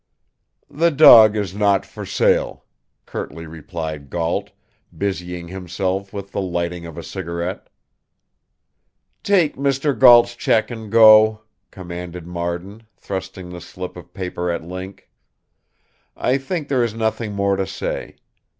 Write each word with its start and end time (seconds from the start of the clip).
"The 0.71 0.89
dog 0.89 1.35
is 1.35 1.53
not 1.53 1.85
for 1.85 2.07
sale," 2.07 2.65
curtly 3.05 3.45
replied 3.45 4.09
Gault, 4.09 4.49
busying 4.97 5.49
himself 5.49 6.11
with 6.11 6.31
the 6.31 6.41
lighting 6.41 6.87
of 6.87 6.97
a 6.97 7.03
cigarette. 7.03 7.69
"Take 9.21 9.55
Mr. 9.57 9.95
Gault's 9.95 10.35
check 10.35 10.71
and 10.71 10.91
go," 10.91 11.43
commanded 11.69 12.25
Marden, 12.25 12.81
thrusting 12.97 13.49
the 13.51 13.61
slip 13.61 13.95
of 13.95 14.11
paper 14.11 14.49
at 14.49 14.63
Link. 14.63 15.07
"I 16.17 16.39
think 16.39 16.67
there 16.67 16.83
is 16.83 16.95
nothing 16.95 17.33
more 17.33 17.55
to 17.55 17.67
say. 17.67 18.15